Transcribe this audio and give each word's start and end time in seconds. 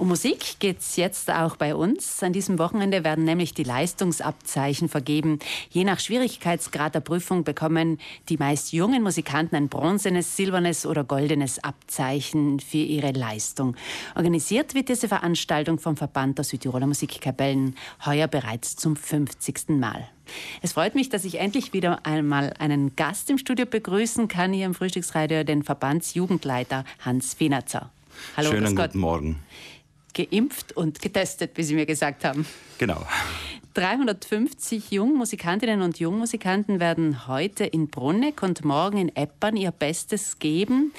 Um 0.00 0.08
Musik 0.08 0.58
geht 0.60 0.78
es 0.78 0.96
jetzt 0.96 1.30
auch 1.30 1.56
bei 1.56 1.74
uns. 1.74 2.22
An 2.22 2.32
diesem 2.32 2.58
Wochenende 2.58 3.04
werden 3.04 3.24
nämlich 3.24 3.52
die 3.52 3.64
Leistungsabzeichen 3.64 4.88
vergeben. 4.88 5.40
Je 5.68 5.84
nach 5.84 6.00
Schwierigkeitsgrad 6.00 6.94
der 6.94 7.00
Prüfung 7.00 7.44
bekommen 7.44 7.98
die 8.30 8.38
meist 8.38 8.72
jungen 8.72 9.02
Musikanten 9.02 9.56
ein 9.56 9.68
bronzenes, 9.68 10.38
silbernes 10.38 10.86
oder 10.86 11.04
goldenes 11.04 11.62
Abzeichen 11.62 12.60
für 12.60 12.78
ihre 12.78 13.12
Leistung. 13.12 13.76
Organisiert 14.14 14.74
wird 14.74 14.88
diese 14.88 15.06
Veranstaltung 15.06 15.78
vom 15.78 15.98
Verband 15.98 16.38
der 16.38 16.46
Südtiroler 16.46 16.86
Musikkapellen 16.86 17.76
heuer 18.06 18.26
bereits 18.26 18.76
zum 18.76 18.96
50. 18.96 19.68
Mal. 19.68 20.08
Es 20.62 20.72
freut 20.72 20.94
mich, 20.94 21.10
dass 21.10 21.26
ich 21.26 21.38
endlich 21.38 21.74
wieder 21.74 22.06
einmal 22.06 22.54
einen 22.58 22.96
Gast 22.96 23.28
im 23.28 23.36
Studio 23.36 23.66
begrüßen 23.66 24.28
kann, 24.28 24.54
hier 24.54 24.64
im 24.64 24.72
Frühstücksradio, 24.72 25.44
den 25.44 25.62
Verbandsjugendleiter 25.62 26.86
Hans 27.00 27.38
Wienerzer. 27.38 27.90
Hallo, 28.38 28.50
Schönen 28.50 28.74
guten 28.74 28.98
Morgen 28.98 29.36
geimpft 30.12 30.76
und 30.76 31.00
getestet, 31.00 31.52
wie 31.54 31.62
Sie 31.62 31.74
mir 31.74 31.86
gesagt 31.86 32.24
haben. 32.24 32.46
Genau. 32.78 33.06
350 33.74 34.90
Jungmusikantinnen 34.90 35.82
und 35.82 36.00
Jungmusikanten 36.00 36.80
werden 36.80 37.28
heute 37.28 37.64
in 37.64 37.88
Brunneck 37.88 38.42
und 38.42 38.64
morgen 38.64 38.98
in 38.98 39.14
Eppern 39.14 39.56
ihr 39.56 39.70
Bestes 39.70 40.38
geben. 40.40 40.92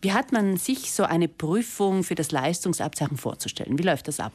Wie 0.00 0.12
hat 0.12 0.30
man 0.30 0.56
sich 0.56 0.92
so 0.92 1.02
eine 1.02 1.26
Prüfung 1.26 2.04
für 2.04 2.14
das 2.14 2.30
Leistungsabzeichen 2.30 3.16
vorzustellen? 3.16 3.78
Wie 3.78 3.82
läuft 3.82 4.06
das 4.06 4.20
ab? 4.20 4.32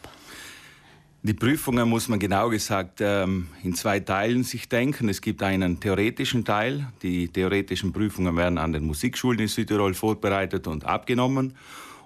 Die 1.21 1.33
Prüfungen 1.33 1.89
muss 1.89 2.07
man 2.07 2.17
genau 2.17 2.49
gesagt 2.49 2.99
ähm, 3.01 3.49
in 3.61 3.75
zwei 3.75 3.99
Teilen 3.99 4.43
sich 4.43 4.69
denken. 4.69 5.09
Es 5.09 5.19
gibt 5.19 5.43
einen 5.43 5.79
theoretischen 5.79 6.45
Teil. 6.45 6.87
Die 7.01 7.27
theoretischen 7.27 7.91
Prüfungen 7.91 8.37
werden 8.37 8.57
an 8.57 8.71
den 8.71 8.85
Musikschulen 8.85 9.39
in 9.39 9.49
Südtirol 9.49 9.93
vorbereitet 9.93 10.65
und 10.65 10.85
abgenommen. 10.85 11.55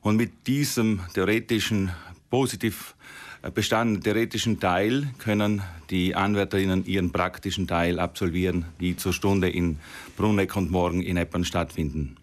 Und 0.04 0.18
mit 0.18 0.48
diesem 0.48 1.00
theoretischen, 1.14 1.92
positiv 2.30 2.94
äh, 3.42 3.50
bestandenen 3.50 4.04
theoretischen 4.04 4.60
Teil 4.60 5.08
können 5.18 5.62
die 5.90 6.14
Anwärterinnen 6.14 6.86
ihren 6.86 7.12
praktischen 7.12 7.68
Teil 7.68 8.00
absolvieren, 8.00 8.66
die 8.82 8.98
zur 8.98 9.14
Stunde 9.14 9.50
in 9.50 9.80
Bruneck 10.18 10.56
und 10.58 10.72
morgen 10.72 11.02
in 11.02 11.16
Eppern 11.16 11.46
stattfinden. 11.46 12.18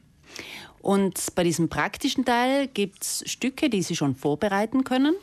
Und 0.82 1.34
bei 1.34 1.42
diesem 1.42 1.68
praktischen 1.68 2.24
Teil 2.24 2.68
gibt 2.68 3.02
es 3.02 3.24
Stücke, 3.26 3.70
die 3.70 3.82
Sie 3.82 3.96
schon 3.96 4.14
vorbereiten 4.14 4.84
können? 4.84 5.14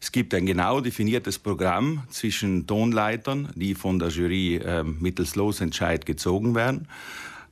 Es 0.00 0.10
gibt 0.12 0.34
ein 0.34 0.46
genau 0.46 0.80
definiertes 0.80 1.38
Programm 1.38 2.02
zwischen 2.10 2.66
Tonleitern, 2.66 3.50
die 3.54 3.74
von 3.74 3.98
der 3.98 4.08
Jury 4.08 4.56
äh, 4.56 4.84
mittels 4.84 5.36
Losentscheid 5.36 6.04
gezogen 6.04 6.54
werden 6.54 6.88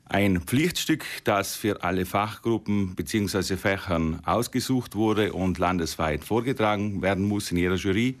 ein 0.09 0.41
Pflichtstück, 0.41 1.05
das 1.23 1.55
für 1.55 1.83
alle 1.83 2.05
Fachgruppen 2.05 2.95
bzw. 2.95 3.55
Fächern 3.55 4.19
ausgesucht 4.25 4.95
wurde 4.95 5.33
und 5.33 5.59
landesweit 5.59 6.23
vorgetragen 6.23 7.01
werden 7.01 7.25
muss 7.25 7.51
in 7.51 7.57
ihrer 7.57 7.75
Jury 7.75 8.17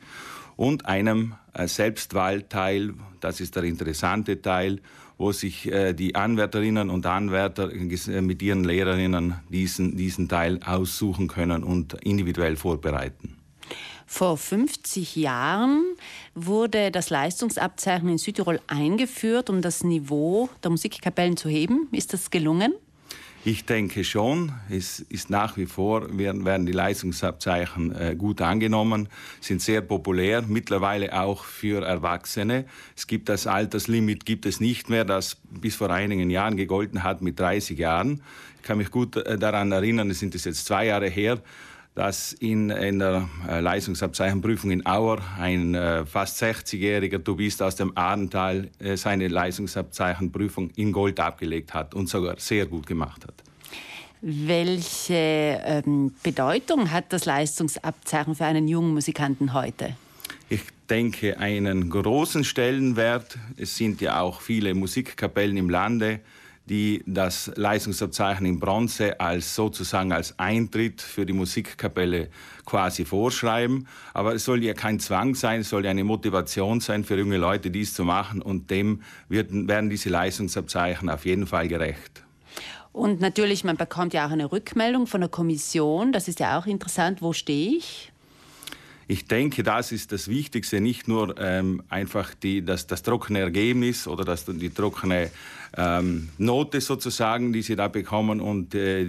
und 0.55 0.85
einem 0.85 1.33
äh, 1.53 1.67
Selbstwahlteil, 1.67 2.93
das 3.19 3.41
ist 3.41 3.55
der 3.55 3.63
interessante 3.63 4.41
Teil, 4.41 4.81
wo 5.17 5.31
sich 5.31 5.71
äh, 5.71 5.93
die 5.93 6.15
Anwärterinnen 6.15 6.89
und 6.91 7.05
Anwärter 7.07 7.71
äh, 7.71 8.21
mit 8.21 8.41
ihren 8.41 8.63
Lehrerinnen 8.63 9.35
diesen, 9.49 9.97
diesen 9.97 10.29
Teil 10.29 10.59
aussuchen 10.63 11.27
können 11.27 11.63
und 11.63 11.95
individuell 12.03 12.55
vorbereiten. 12.55 13.38
Vor 14.05 14.37
50 14.37 15.15
Jahren 15.15 15.83
wurde 16.35 16.91
das 16.91 17.09
Leistungsabzeichen 17.09 18.09
in 18.09 18.17
Südtirol 18.17 18.59
eingeführt, 18.67 19.49
um 19.49 19.61
das 19.61 19.83
Niveau 19.83 20.49
der 20.63 20.71
Musikkapellen 20.71 21.37
zu 21.37 21.49
heben. 21.49 21.87
Ist 21.91 22.13
das 22.13 22.31
gelungen? 22.31 22.73
Ich 23.45 23.63
denke 23.63 24.03
schon. 24.03 24.51
Es 24.69 24.99
ist 24.99 25.29
nach 25.29 25.55
wie 25.55 25.65
vor, 25.65 26.17
werden, 26.17 26.65
die 26.65 26.73
Leistungsabzeichen 26.73 27.95
äh, 27.95 28.15
gut 28.17 28.41
angenommen, 28.41 29.07
sind 29.39 29.61
sehr 29.61 29.79
populär, 29.79 30.43
mittlerweile 30.45 31.17
auch 31.17 31.45
für 31.45 31.85
Erwachsene. 31.85 32.65
Es 32.97 33.07
gibt 33.07 33.29
das 33.29 33.47
Alterslimit, 33.47 34.25
gibt 34.25 34.45
es 34.45 34.59
nicht 34.59 34.89
mehr, 34.89 35.05
das 35.05 35.37
bis 35.49 35.75
vor 35.75 35.89
einigen 35.89 36.29
Jahren 36.29 36.57
gegolten 36.57 37.03
hat 37.03 37.21
mit 37.21 37.39
30 37.39 37.79
Jahren. 37.79 38.21
Ich 38.57 38.63
kann 38.63 38.77
mich 38.77 38.91
gut 38.91 39.15
äh, 39.15 39.37
daran 39.37 39.71
erinnern, 39.71 40.09
es 40.09 40.19
sind 40.19 40.35
jetzt 40.35 40.65
zwei 40.65 40.87
Jahre 40.87 41.07
her, 41.07 41.41
dass 41.99 42.31
in 42.31 42.71
einer 42.71 43.27
äh, 43.45 43.59
Leistungsabzeichenprüfung 43.59 44.71
in 44.71 44.85
Auer 44.85 45.19
ein 45.37 45.75
äh, 45.75 46.05
fast 46.05 46.41
60-jähriger 46.41 47.21
Tubist 47.21 47.61
aus 47.61 47.75
dem 47.75 47.91
Adental 47.97 48.69
äh, 48.79 48.95
seine 48.95 49.27
Leistungsabzeichenprüfung 49.27 50.69
in 50.77 50.93
Gold 50.93 51.19
abgelegt 51.19 51.73
hat 51.73 51.93
und 51.93 52.07
sogar 52.07 52.39
sehr 52.39 52.67
gut 52.67 52.87
gemacht 52.87 53.25
hat. 53.27 53.33
Welche 54.21 55.61
ähm, 55.65 56.13
Bedeutung 56.23 56.89
hat 56.89 57.11
das 57.11 57.25
Leistungsabzeichen 57.25 58.33
für 58.33 58.45
einen 58.45 58.69
jungen 58.69 58.93
Musikanten 58.93 59.51
heute? 59.51 59.93
Ich 60.47 60.61
denke, 60.89 61.37
einen 61.37 61.89
großen 61.89 62.45
Stellenwert. 62.45 63.37
Es 63.57 63.75
sind 63.75 63.99
ja 63.99 64.21
auch 64.21 64.39
viele 64.39 64.73
Musikkapellen 64.73 65.57
im 65.57 65.69
Lande, 65.69 66.21
die 66.69 67.03
das 67.05 67.51
Leistungsabzeichen 67.55 68.45
in 68.45 68.59
Bronze 68.59 69.19
als 69.19 69.55
sozusagen 69.55 70.11
als 70.11 70.37
Eintritt 70.37 71.01
für 71.01 71.25
die 71.25 71.33
Musikkapelle 71.33 72.29
quasi 72.65 73.05
vorschreiben. 73.05 73.87
Aber 74.13 74.35
es 74.35 74.45
soll 74.45 74.63
ja 74.63 74.73
kein 74.73 74.99
Zwang 74.99 75.33
sein, 75.33 75.61
es 75.61 75.69
soll 75.69 75.85
ja 75.85 75.91
eine 75.91 76.03
Motivation 76.03 76.79
sein 76.79 77.03
für 77.03 77.17
junge 77.17 77.37
Leute, 77.37 77.71
dies 77.71 77.93
zu 77.93 78.05
machen. 78.05 78.41
Und 78.41 78.69
dem 78.69 79.01
werden, 79.27 79.67
werden 79.67 79.89
diese 79.89 80.09
Leistungsabzeichen 80.09 81.09
auf 81.09 81.25
jeden 81.25 81.47
Fall 81.47 81.67
gerecht. 81.67 82.23
Und 82.91 83.21
natürlich, 83.21 83.63
man 83.63 83.77
bekommt 83.77 84.13
ja 84.13 84.27
auch 84.27 84.31
eine 84.31 84.51
Rückmeldung 84.51 85.07
von 85.07 85.21
der 85.21 85.29
Kommission. 85.29 86.11
Das 86.11 86.27
ist 86.27 86.39
ja 86.39 86.59
auch 86.59 86.65
interessant. 86.65 87.21
Wo 87.21 87.33
stehe 87.33 87.77
ich? 87.77 88.11
Ich 89.11 89.25
denke, 89.25 89.63
das 89.63 89.91
ist 89.91 90.11
das 90.11 90.27
Wichtigste, 90.27 90.81
nicht 90.81 91.07
nur 91.07 91.33
ähm, 91.39 91.81
einfach 91.89 92.35
die, 92.35 92.63
das, 92.63 92.85
das 92.85 93.01
trockene 93.01 93.39
Ergebnis 93.39 94.07
oder 94.07 94.23
das, 94.23 94.45
die 94.45 94.69
trockene 94.69 95.31
ähm, 95.75 96.29
Note 96.37 96.79
sozusagen, 96.79 97.51
die 97.51 97.63
sie 97.63 97.75
da 97.75 97.87
bekommen 97.87 98.39
und 98.39 98.75
äh, 98.75 99.07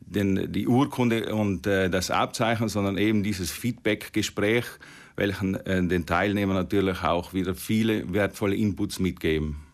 den, 0.00 0.50
die 0.50 0.66
Urkunde 0.66 1.32
und 1.32 1.64
äh, 1.68 1.88
das 1.88 2.10
Abzeichen, 2.10 2.68
sondern 2.68 2.98
eben 2.98 3.22
dieses 3.22 3.52
Feedback-Gespräch, 3.52 4.64
welchen 5.14 5.54
äh, 5.54 5.86
den 5.86 6.06
Teilnehmern 6.06 6.56
natürlich 6.56 7.04
auch 7.04 7.32
wieder 7.32 7.54
viele 7.54 8.12
wertvolle 8.12 8.56
Inputs 8.56 8.98
mitgeben. 8.98 9.65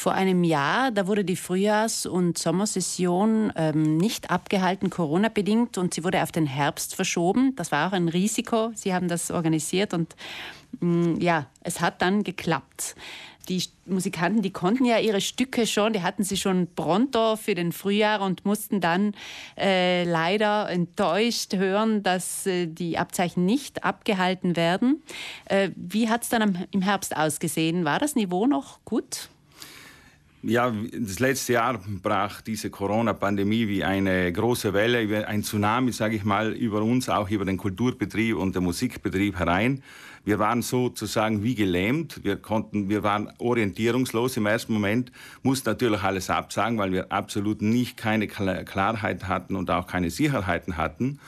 Vor 0.00 0.14
einem 0.14 0.44
Jahr, 0.44 0.92
da 0.92 1.06
wurde 1.06 1.26
die 1.26 1.36
Frühjahrs- 1.36 2.06
und 2.06 2.38
Sommersession 2.38 3.52
ähm, 3.54 3.98
nicht 3.98 4.30
abgehalten, 4.30 4.88
Corona-bedingt, 4.88 5.76
und 5.76 5.92
sie 5.92 6.04
wurde 6.04 6.22
auf 6.22 6.32
den 6.32 6.46
Herbst 6.46 6.94
verschoben. 6.94 7.54
Das 7.56 7.70
war 7.70 7.86
auch 7.86 7.92
ein 7.92 8.08
Risiko. 8.08 8.70
Sie 8.74 8.94
haben 8.94 9.08
das 9.08 9.30
organisiert 9.30 9.92
und 9.92 10.16
mh, 10.80 10.86
mm, 10.86 11.20
ja, 11.20 11.48
es 11.60 11.82
hat 11.82 12.00
dann 12.00 12.24
geklappt. 12.24 12.94
Die 13.50 13.62
Musikanten, 13.84 14.40
die 14.40 14.52
konnten 14.52 14.86
ja 14.86 14.96
ihre 14.96 15.20
Stücke 15.20 15.66
schon, 15.66 15.92
die 15.92 16.00
hatten 16.00 16.24
sie 16.24 16.38
schon 16.38 16.68
pronto 16.74 17.36
für 17.36 17.54
den 17.54 17.70
Frühjahr 17.70 18.22
und 18.22 18.46
mussten 18.46 18.80
dann 18.80 19.12
äh, 19.58 20.04
leider 20.04 20.70
enttäuscht 20.70 21.54
hören, 21.56 22.02
dass 22.02 22.46
äh, 22.46 22.68
die 22.68 22.96
Abzeichen 22.96 23.44
nicht 23.44 23.84
abgehalten 23.84 24.56
werden. 24.56 25.02
Äh, 25.44 25.72
wie 25.76 26.08
hat 26.08 26.22
es 26.22 26.30
dann 26.30 26.40
am, 26.40 26.64
im 26.70 26.80
Herbst 26.80 27.14
ausgesehen? 27.14 27.84
War 27.84 27.98
das 27.98 28.14
Niveau 28.14 28.46
noch 28.46 28.82
gut? 28.86 29.28
Ja, 30.42 30.72
das 30.98 31.18
letzte 31.18 31.52
Jahr 31.52 31.78
brach 32.02 32.40
diese 32.40 32.70
Corona-Pandemie 32.70 33.68
wie 33.68 33.84
eine 33.84 34.32
große 34.32 34.72
Welle, 34.72 35.28
ein 35.28 35.42
Tsunami, 35.42 35.92
sage 35.92 36.16
ich 36.16 36.24
mal, 36.24 36.52
über 36.52 36.80
uns, 36.80 37.10
auch 37.10 37.28
über 37.28 37.44
den 37.44 37.58
Kulturbetrieb 37.58 38.36
und 38.36 38.56
den 38.56 38.64
Musikbetrieb 38.64 39.38
herein. 39.38 39.82
Wir 40.24 40.38
waren 40.38 40.62
sozusagen 40.62 41.42
wie 41.42 41.54
gelähmt. 41.54 42.24
Wir 42.24 42.36
konnten, 42.36 42.88
wir 42.88 43.02
waren 43.02 43.30
orientierungslos 43.36 44.38
im 44.38 44.46
ersten 44.46 44.72
Moment, 44.72 45.12
mussten 45.42 45.68
natürlich 45.68 46.02
alles 46.02 46.30
absagen, 46.30 46.78
weil 46.78 46.92
wir 46.92 47.12
absolut 47.12 47.60
nicht 47.60 47.98
keine 47.98 48.26
Klarheit 48.26 49.28
hatten 49.28 49.56
und 49.56 49.70
auch 49.70 49.86
keine 49.86 50.08
Sicherheiten 50.08 50.78
hatten. 50.78 51.18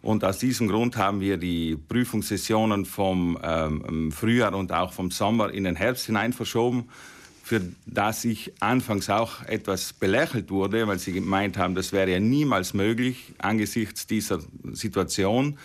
Und 0.00 0.24
aus 0.24 0.38
diesem 0.38 0.68
Grund 0.68 0.96
haben 0.96 1.20
wir 1.20 1.36
die 1.36 1.76
Prüfungssessionen 1.76 2.86
vom 2.86 3.38
ähm, 3.42 4.10
Frühjahr 4.10 4.54
und 4.54 4.72
auch 4.72 4.94
vom 4.94 5.10
Sommer 5.10 5.52
in 5.52 5.64
den 5.64 5.76
Herbst 5.76 6.06
hinein 6.06 6.32
verschoben 6.32 6.88
für 7.44 7.60
das 7.84 8.24
ich 8.24 8.54
anfangs 8.60 9.10
auch 9.10 9.42
etwas 9.42 9.92
belächelt 9.92 10.50
wurde, 10.50 10.88
weil 10.88 10.98
sie 10.98 11.12
gemeint 11.12 11.58
haben, 11.58 11.74
das 11.74 11.92
wäre 11.92 12.10
ja 12.10 12.18
niemals 12.18 12.72
möglich 12.72 13.34
angesichts 13.36 14.06
dieser 14.06 14.38
Situation. 14.72 15.58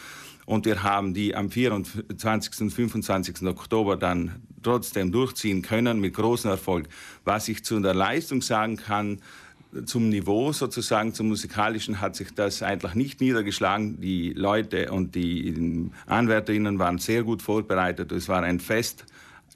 Und 0.45 0.65
wir 0.65 0.83
haben 0.83 1.13
die 1.13 1.35
am 1.35 1.49
24. 1.49 2.59
und 2.59 2.71
25. 2.71 3.43
Oktober 3.43 3.95
dann 3.95 4.41
trotzdem 4.61 5.13
durchziehen 5.13 5.61
können 5.61 6.01
mit 6.01 6.15
großem 6.15 6.51
Erfolg. 6.51 6.89
Was 7.23 7.47
ich 7.47 7.63
zu 7.63 7.79
der 7.79 7.93
Leistung 7.93 8.41
sagen 8.41 8.75
kann, 8.75 9.21
zum 9.85 10.09
Niveau 10.09 10.51
sozusagen, 10.51 11.13
zum 11.13 11.29
musikalischen 11.29 12.01
hat 12.01 12.17
sich 12.17 12.33
das 12.35 12.61
eigentlich 12.61 12.95
nicht 12.95 13.21
niedergeschlagen. 13.21 14.01
Die 14.01 14.33
Leute 14.33 14.91
und 14.91 15.15
die 15.15 15.89
Anwärterinnen 16.07 16.77
waren 16.77 16.97
sehr 16.97 17.23
gut 17.23 17.41
vorbereitet. 17.41 18.11
Es 18.11 18.27
war 18.27 18.43
ein 18.43 18.59
Fest 18.59 19.05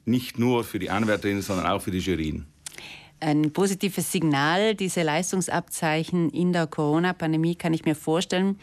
nicht 0.04 0.38
nur 0.38 0.64
für 0.64 0.78
die 0.78 0.90
Anwärterinnen, 0.90 1.42
sondern 1.42 1.66
auch 1.66 1.80
für 1.80 1.90
die 1.90 1.98
Jurien. 1.98 2.46
Ein 3.20 3.52
positives 3.52 4.12
Signal, 4.12 4.74
diese 4.74 5.02
Leistungsabzeichen 5.02 6.30
in 6.30 6.52
der 6.52 6.66
Corona-Pandemie, 6.66 7.54
kann 7.54 7.72
ich 7.72 7.84
mir 7.84 7.94
vorstellen. 7.94 8.58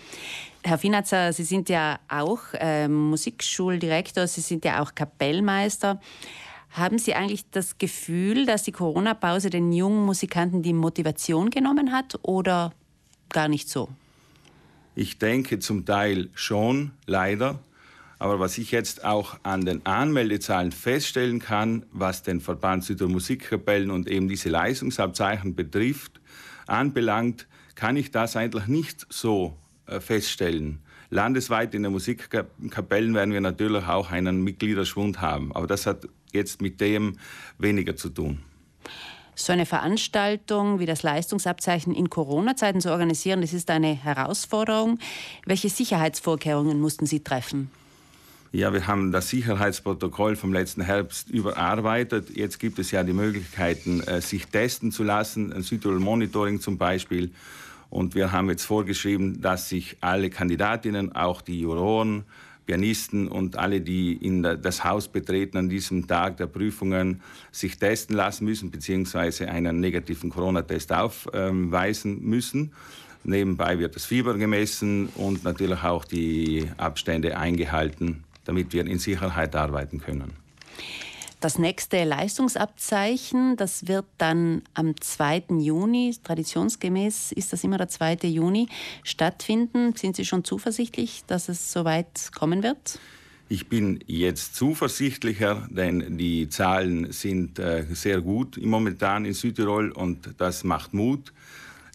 Herr 0.63 0.77
Finatzer, 0.77 1.33
Sie 1.33 1.43
sind 1.43 1.69
ja 1.69 1.99
auch 2.07 2.41
äh, 2.53 2.87
Musikschuldirektor, 2.87 4.27
Sie 4.27 4.41
sind 4.41 4.63
ja 4.65 4.83
auch 4.83 4.93
Kapellmeister. 4.93 5.99
Haben 6.69 6.99
Sie 6.99 7.15
eigentlich 7.15 7.49
das 7.49 7.79
Gefühl, 7.79 8.45
dass 8.45 8.63
die 8.63 8.71
Corona-Pause 8.71 9.49
den 9.49 9.73
jungen 9.73 10.05
Musikanten 10.05 10.61
die 10.61 10.73
Motivation 10.73 11.49
genommen 11.49 11.91
hat 11.91 12.19
oder 12.21 12.71
gar 13.29 13.47
nicht 13.47 13.67
so? 13.67 13.89
Ich 14.95 15.17
denke 15.17 15.59
zum 15.59 15.85
Teil 15.85 16.29
schon, 16.33 16.91
leider. 17.07 17.59
Aber 18.21 18.39
was 18.39 18.59
ich 18.59 18.69
jetzt 18.69 19.03
auch 19.03 19.39
an 19.41 19.65
den 19.65 19.83
Anmeldezahlen 19.83 20.71
feststellen 20.71 21.39
kann, 21.39 21.87
was 21.91 22.21
den 22.21 22.39
Verband 22.39 22.83
Süder 22.83 23.07
Musikkapellen 23.07 23.89
und 23.89 24.07
eben 24.07 24.27
diese 24.27 24.49
Leistungsabzeichen 24.49 25.55
betrifft, 25.55 26.21
anbelangt, 26.67 27.47
kann 27.73 27.97
ich 27.97 28.11
das 28.11 28.35
eigentlich 28.35 28.67
nicht 28.67 29.07
so 29.09 29.57
äh, 29.87 29.99
feststellen. 29.99 30.83
Landesweit 31.09 31.73
in 31.73 31.81
den 31.81 31.93
Musikkapellen 31.93 33.15
werden 33.15 33.33
wir 33.33 33.41
natürlich 33.41 33.87
auch 33.87 34.11
einen 34.11 34.43
Mitgliederschwund 34.43 35.19
haben. 35.19 35.51
Aber 35.55 35.65
das 35.65 35.87
hat 35.87 36.07
jetzt 36.31 36.61
mit 36.61 36.79
dem 36.79 37.17
weniger 37.57 37.95
zu 37.95 38.09
tun. 38.09 38.37
So 39.33 39.51
eine 39.51 39.65
Veranstaltung 39.65 40.77
wie 40.77 40.85
das 40.85 41.01
Leistungsabzeichen 41.01 41.95
in 41.95 42.11
Corona-Zeiten 42.11 42.81
zu 42.81 42.91
organisieren, 42.91 43.41
das 43.41 43.53
ist 43.53 43.71
eine 43.71 43.95
Herausforderung. 43.95 44.99
Welche 45.47 45.69
Sicherheitsvorkehrungen 45.69 46.79
mussten 46.79 47.07
Sie 47.07 47.23
treffen? 47.23 47.71
Ja, 48.53 48.73
wir 48.73 48.85
haben 48.85 49.13
das 49.13 49.29
Sicherheitsprotokoll 49.29 50.35
vom 50.35 50.51
letzten 50.51 50.81
Herbst 50.81 51.29
überarbeitet. 51.29 52.35
Jetzt 52.35 52.59
gibt 52.59 52.79
es 52.79 52.91
ja 52.91 53.01
die 53.01 53.13
Möglichkeiten, 53.13 54.01
äh, 54.01 54.19
sich 54.19 54.47
testen 54.47 54.91
zu 54.91 55.03
lassen, 55.03 55.53
ein 55.53 55.61
Südtirol 55.61 56.01
Monitoring 56.01 56.59
zum 56.59 56.77
Beispiel. 56.77 57.31
Und 57.89 58.13
wir 58.13 58.33
haben 58.33 58.49
jetzt 58.49 58.65
vorgeschrieben, 58.65 59.41
dass 59.41 59.69
sich 59.69 59.95
alle 60.01 60.29
Kandidatinnen, 60.29 61.15
auch 61.15 61.41
die 61.41 61.61
Juroren, 61.61 62.25
Pianisten 62.65 63.29
und 63.29 63.55
alle, 63.55 63.79
die 63.79 64.13
in 64.13 64.43
das 64.43 64.83
Haus 64.83 65.07
betreten 65.07 65.57
an 65.57 65.69
diesem 65.69 66.07
Tag 66.07 66.35
der 66.35 66.47
Prüfungen, 66.47 67.21
sich 67.53 67.77
testen 67.77 68.17
lassen 68.17 68.43
müssen, 68.43 68.69
beziehungsweise 68.69 69.47
einen 69.49 69.79
negativen 69.79 70.29
Corona-Test 70.29 70.91
aufweisen 70.91 72.21
müssen. 72.21 72.73
Nebenbei 73.23 73.79
wird 73.79 73.95
das 73.95 74.05
Fieber 74.05 74.33
gemessen 74.37 75.07
und 75.15 75.45
natürlich 75.45 75.83
auch 75.83 76.03
die 76.03 76.67
Abstände 76.77 77.37
eingehalten, 77.37 78.23
damit 78.51 78.73
wir 78.73 78.85
in 78.85 78.99
Sicherheit 78.99 79.55
arbeiten 79.55 80.01
können. 80.01 80.33
Das 81.39 81.57
nächste 81.57 82.03
Leistungsabzeichen, 82.03 83.55
das 83.55 83.87
wird 83.87 84.05
dann 84.17 84.61
am 84.73 84.99
2. 84.99 85.45
Juni, 85.57 86.13
traditionsgemäß 86.21 87.31
ist 87.31 87.53
das 87.53 87.63
immer 87.63 87.77
der 87.77 87.87
2. 87.87 88.27
Juni, 88.27 88.67
stattfinden. 89.03 89.95
Sind 89.95 90.17
Sie 90.17 90.25
schon 90.25 90.43
zuversichtlich, 90.43 91.23
dass 91.27 91.47
es 91.47 91.71
soweit 91.71 92.31
kommen 92.35 92.61
wird? 92.61 92.99
Ich 93.47 93.69
bin 93.69 94.03
jetzt 94.05 94.55
zuversichtlicher, 94.55 95.65
denn 95.71 96.17
die 96.17 96.49
Zahlen 96.49 97.13
sind 97.13 97.57
äh, 97.57 97.85
sehr 97.89 98.19
gut 98.19 98.59
momentan 98.61 99.23
in 99.23 99.33
Südtirol 99.33 99.91
und 99.91 100.29
das 100.37 100.65
macht 100.65 100.93
Mut 100.93 101.31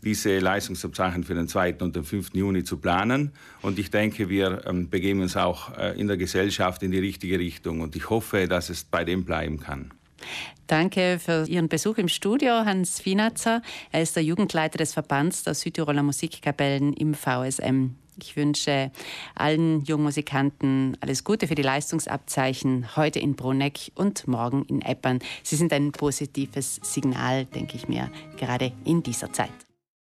diese 0.05 0.39
Leistungsabzeichen 0.39 1.25
für 1.25 1.35
den 1.35 1.49
2. 1.49 1.77
und 1.77 1.97
den 1.97 2.05
5. 2.05 2.35
Juni 2.35 2.65
zu 2.65 2.77
planen. 2.79 3.33
Und 3.63 3.79
ich 3.79 3.91
denke, 3.91 4.29
wir 4.29 4.67
ähm, 4.67 4.89
begeben 4.89 5.21
uns 5.21 5.37
auch 5.37 5.77
äh, 5.77 5.99
in 5.99 6.07
der 6.07 6.17
Gesellschaft 6.17 6.83
in 6.83 6.91
die 6.91 6.99
richtige 6.99 7.39
Richtung. 7.39 7.81
Und 7.81 7.97
ich 7.97 8.11
hoffe, 8.11 8.49
dass 8.49 8.71
es 8.71 8.85
bei 8.85 9.05
dem 9.05 9.25
bleiben 9.25 9.61
kann. 9.61 9.93
Danke 10.67 11.19
für 11.21 11.47
Ihren 11.47 11.69
Besuch 11.69 11.99
im 11.99 12.09
Studio, 12.09 12.65
Hans 12.65 13.01
Finatzer. 13.01 13.63
Er 13.93 14.03
ist 14.03 14.17
der 14.17 14.25
Jugendleiter 14.25 14.79
des 14.79 14.95
Verbands 14.95 15.45
der 15.45 15.55
Südtiroler 15.55 16.03
Musikkapellen 16.03 16.93
im 16.93 17.15
VSM. 17.15 17.91
Ich 18.19 18.35
wünsche 18.35 18.91
allen 19.35 19.85
Jungmusikanten 19.85 20.97
alles 21.01 21.23
Gute 21.23 21.47
für 21.47 21.55
die 21.55 21.63
Leistungsabzeichen 21.63 22.97
heute 22.97 23.19
in 23.19 23.37
Bruneck 23.37 23.93
und 23.95 24.27
morgen 24.27 24.65
in 24.65 24.81
Eppern. 24.81 25.19
Sie 25.43 25.57
sind 25.57 25.73
ein 25.73 25.93
positives 25.93 26.81
Signal, 26.83 27.45
denke 27.45 27.77
ich 27.77 27.89
mir, 27.89 28.11
gerade 28.39 28.73
in 28.85 29.03
dieser 29.03 29.33
Zeit. 29.33 29.66